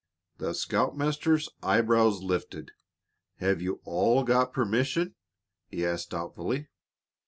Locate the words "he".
5.67-5.85